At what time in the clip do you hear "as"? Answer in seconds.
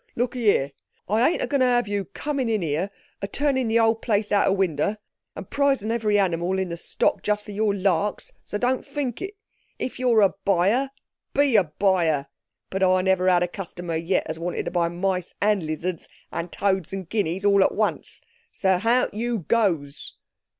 14.25-14.39